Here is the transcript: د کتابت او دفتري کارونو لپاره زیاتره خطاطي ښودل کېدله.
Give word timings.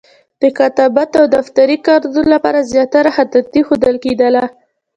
د 0.41 0.43
کتابت 0.59 1.11
او 1.19 1.25
دفتري 1.37 1.77
کارونو 1.87 2.21
لپاره 2.33 2.67
زیاتره 2.71 3.09
خطاطي 3.17 3.61
ښودل 3.67 3.95
کېدله. 4.05 4.43